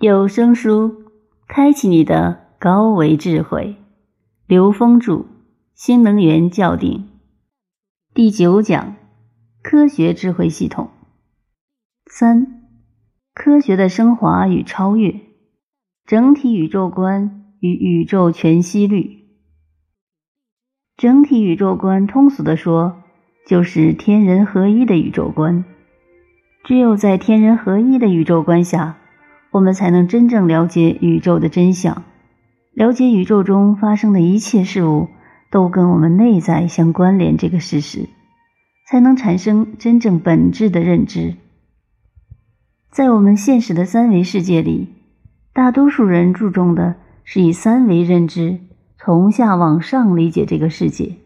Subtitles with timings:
[0.00, 1.10] 有声书，
[1.48, 3.74] 开启你的高维智慧。
[4.46, 5.12] 刘峰著
[5.74, 6.98] 《新能源校定》
[8.14, 8.94] 第九讲：
[9.60, 10.90] 科学智慧系统
[12.06, 12.62] 三、
[13.34, 15.16] 科学的升华与超越，
[16.06, 19.24] 整体宇宙观与宇宙全息律。
[20.96, 23.02] 整体宇宙观，通俗的说，
[23.48, 25.64] 就是天人合一的宇宙观。
[26.62, 28.97] 只有在天人合一的宇宙观下。
[29.50, 32.02] 我们才能真正了解宇宙的真相，
[32.72, 35.08] 了解宇宙中发生的一切事物
[35.50, 38.08] 都跟我们内在相关联这个事实，
[38.86, 41.34] 才能产生真正本质的认知。
[42.90, 44.88] 在我们现实的三维世界里，
[45.52, 48.60] 大多数人注重的是以三维认知
[48.98, 51.16] 从下往上理解这个世界，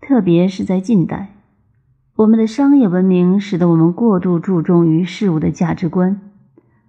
[0.00, 1.34] 特别是在近代，
[2.16, 6.20] 我们的商业文明使得我们过度注重于事物的价值观。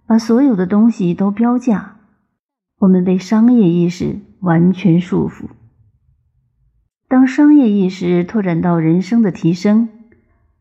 [0.08, 1.97] 把所有的东西都标价，
[2.80, 5.47] 我们被商业意识完全束缚。
[7.09, 9.89] 当商业意识拓展到人生的提升，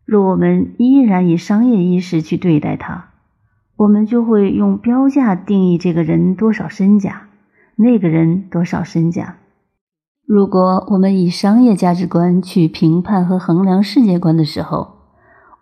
[0.05, 3.11] 若我们依然以商业意识去对待它，
[3.77, 7.28] 我们就会用标价定义这个人多少身价，
[7.77, 9.36] 那个人多少身价。
[10.27, 14.97] 如果我们以商业价值观去评判和衡量世界观的时候，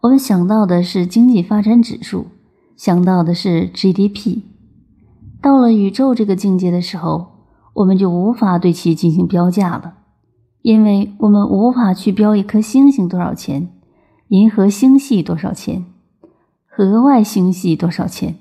[0.00, 2.28] 我们想到的是经济发展指数。
[2.76, 4.42] 想到的是 GDP，
[5.40, 7.28] 到了宇宙这个境界的时候，
[7.74, 9.94] 我们就无法对其进行标价了，
[10.62, 13.68] 因为我们无法去标一颗星星多少钱，
[14.28, 15.84] 银河星系多少钱，
[16.66, 18.36] 河外星系多少钱，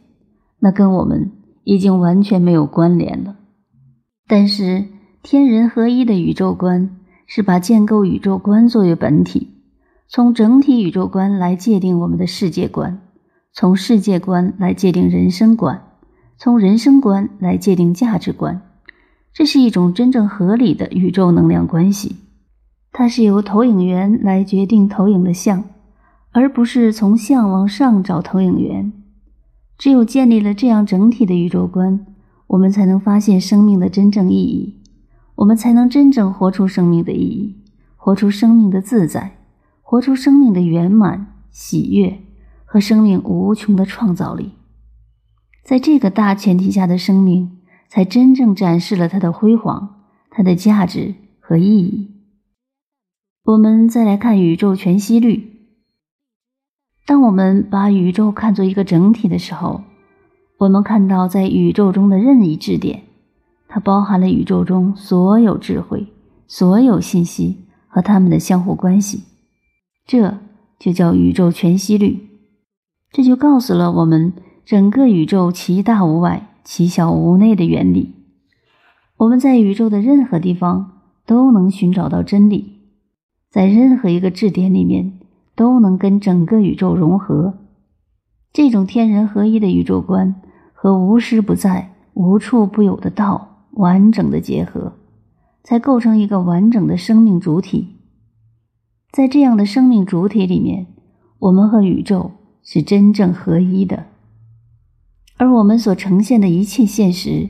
[0.59, 1.31] 那跟我们
[1.64, 3.36] 已经完全没有关联了。
[4.28, 4.86] 但是
[5.22, 6.97] 天人合一的宇宙观
[7.28, 9.50] 是把建构宇宙观作为本体，
[10.08, 13.00] 从整体宇宙观来界定我们的世界观。
[13.56, 15.84] 从世界观来界定人生观，
[16.38, 18.64] 从人生观来界定价值观，
[19.31, 22.16] 这是一种真正合理的宇宙能量关系。
[22.92, 25.66] 它是由投影源来决定投影的像，
[26.31, 28.92] 而不是从像往上找投影源。
[29.78, 32.08] 只有建立了这样整体的宇宙观，
[32.47, 34.80] 我们才能发现生命的真正意义，
[35.36, 37.56] 我们才能真正活出生命的意义，
[37.97, 39.38] 活出生命的自在，
[39.84, 42.18] 活出生命的圆满喜悦。
[42.73, 44.53] 和生命无穷的创造力，
[45.63, 52.09] 在这个大前提下的生命，才真正展示了它的辉煌、它的价值和意义。
[53.44, 55.69] 我们再来看宇宙全息律。
[57.06, 59.83] 当我们把宇宙看作一个整体的时候，
[60.57, 63.03] 我们看到在宇宙中的任意质点，
[63.67, 66.07] 它包含了宇宙中所有智慧、
[66.47, 69.22] 所有信息和它们的相互关系，
[70.07, 70.39] 这
[70.79, 72.32] 就叫宇宙全息律。
[73.13, 74.34] 这就告诉了我们
[74.66, 78.16] 整个宇宙其大无外，其小无内的原理。
[79.18, 82.79] 我们在宇宙的任何地方都能寻找到真理，
[83.51, 85.19] 在任何一个质点里面
[85.56, 87.53] 都能跟整个宇宙融合。
[88.51, 90.41] 这种天人合一的宇宙观
[90.74, 94.94] 和无时不在、无处不有的道完整的结合，
[95.63, 97.90] 才构成一个完整的生命主体。
[99.12, 100.88] 在这样的生命主体里面，
[101.38, 102.31] 我们和宇宙。
[102.63, 104.06] 是真正合一的，
[105.35, 107.50] 而我们所呈现的一切现实，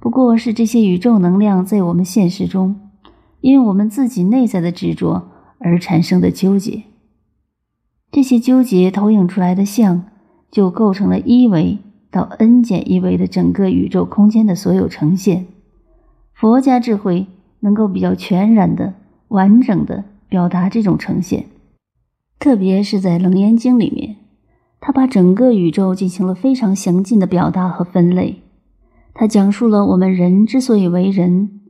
[0.00, 2.74] 不过是这些宇宙能量在我们现实中，
[3.40, 5.28] 因为我们自己内在的执着
[5.60, 6.82] 而产生的纠结。
[8.10, 10.06] 这些纠结投影出来的像，
[10.50, 11.78] 就构成了一维
[12.10, 15.46] 到 n 减一维的整个宇宙空间的所有呈现。
[16.34, 17.26] 佛家智慧
[17.60, 18.94] 能够比较全然的、
[19.28, 21.46] 完整的表达这种呈现，
[22.38, 24.16] 特别是在《楞严经》里面。
[24.80, 28.42] 他把整个宇宙进行了非常详尽的表达和分类。
[29.12, 31.60] 他讲述了我们人之所以为人，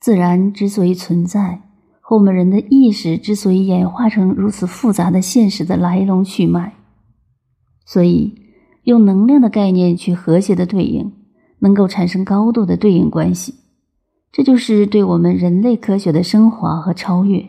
[0.00, 1.60] 自然之所以存在，
[2.00, 6.74] 和我们人的意识之所以演化成如此复杂的现实的来龙去脉。
[7.84, 8.34] 所以，
[8.84, 11.12] 用能量的概念去和谐的对应，
[11.58, 13.56] 能够产生高度的对应关系。
[14.32, 17.46] 这就是对我们人类科学的升华和超越。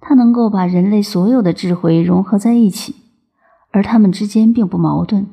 [0.00, 2.94] 它能够把人类所有的智慧融合在一起。
[3.76, 5.26] 而他们之间并不矛盾，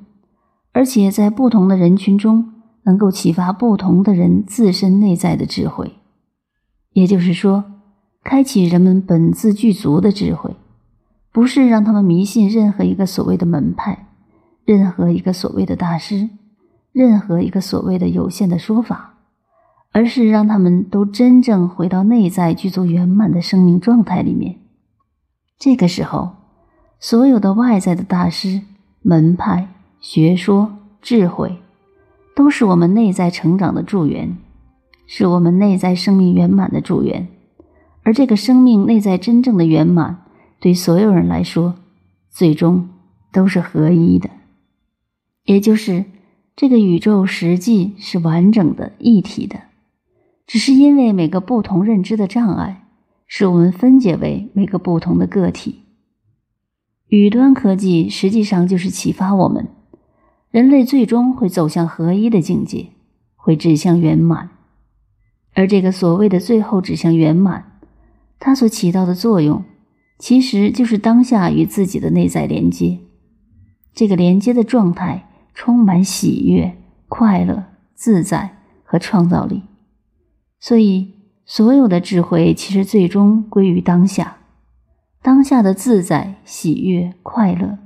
[0.73, 2.51] 而且在不同的人群中
[2.83, 5.93] 能够启发不同的人自身内在的智慧，
[6.91, 7.63] 也就是说，
[8.21, 10.57] 开启人们本自具足的智慧，
[11.31, 14.09] 不是让他们迷信任何一个所谓的门派，
[14.65, 16.29] 任何一个所谓的大师，
[16.91, 19.19] 任何一个所谓的有限的说法，
[19.93, 24.57] 而是让他们都真正回到内在具足圆满的生命状态里面。
[25.57, 26.42] 这个时候。
[27.03, 28.61] 所有的外在的大师、
[29.01, 29.67] 门派、
[29.99, 31.57] 学说、智慧，
[32.33, 34.37] 都是我们内在成长的助缘，
[35.05, 37.27] 是我们内在生命圆满的助缘。
[38.03, 40.23] 而这个生命内在真正的圆满，
[40.61, 41.75] 对所有人来说，
[42.29, 42.87] 最终
[43.33, 44.29] 都是合一的，
[45.43, 46.05] 也就是
[46.55, 49.59] 这个宇宙实际是完整的一体的，
[50.47, 52.85] 只是因为每个不同认知的障碍，
[53.27, 55.82] 使我们分解为每个不同的个体。
[57.15, 59.67] 宇端科技实际上就是启发我们，
[60.49, 62.87] 人类最终会走向合一的境界，
[63.35, 64.49] 会指向圆满。
[65.53, 67.79] 而这个所谓的最后指向圆满，
[68.39, 69.63] 它所起到的作用，
[70.17, 72.97] 其实就是当下与自己的内在连接。
[73.93, 76.75] 这个连接的状态充满喜悦、
[77.07, 79.61] 快乐、自在和创造力。
[80.59, 81.13] 所以，
[81.45, 84.37] 所有的智慧其实最终归于当下。
[85.23, 87.77] 当下的自在、喜悦、快乐，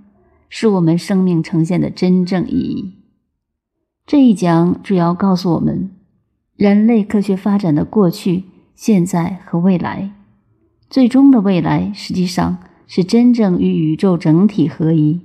[0.49, 2.95] 是我们生命呈现的真正意义。
[4.07, 5.91] 这一讲主要告诉我们，
[6.55, 10.13] 人类科学发展的过去、现在和未来，
[10.89, 12.57] 最终的未来实际上
[12.87, 15.21] 是真正与宇宙整体合一，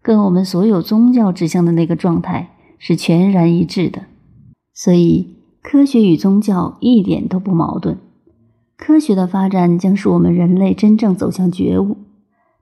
[0.00, 4.02] 跟我们所有宗教指向的那个状态是全然一致的。
[4.72, 7.98] 所以，科学与宗教一点都不矛盾。
[8.80, 11.98] 科学的发展将使我们人类真正走向觉悟，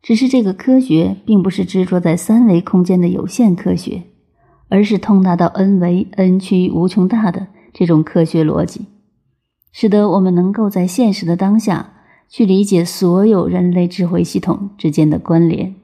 [0.03, 4.03] 只是这个科学并不是执着在三维空间的有限科学，
[4.69, 8.87] 而是通达到 n 维 n 趋无穷大的这种科学逻辑，
[9.71, 11.93] 使得我们能够在现实的当下
[12.29, 15.77] 去理解所有人类智慧系统之间的关联。